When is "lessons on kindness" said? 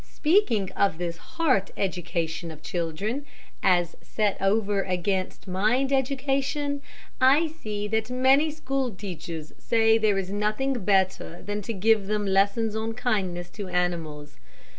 12.25-13.51